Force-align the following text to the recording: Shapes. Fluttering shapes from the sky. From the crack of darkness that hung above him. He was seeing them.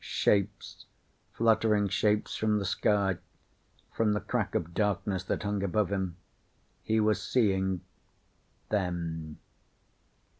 Shapes. 0.03 0.87
Fluttering 1.31 1.87
shapes 1.87 2.35
from 2.35 2.57
the 2.57 2.65
sky. 2.65 3.19
From 3.93 4.13
the 4.13 4.19
crack 4.19 4.55
of 4.55 4.73
darkness 4.73 5.23
that 5.25 5.43
hung 5.43 5.61
above 5.61 5.91
him. 5.91 6.17
He 6.81 6.99
was 6.99 7.21
seeing 7.21 7.81
them. 8.69 9.37